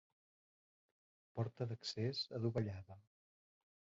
Porta 1.39 1.69
d'accés 1.73 2.23
adovellada. 2.39 3.01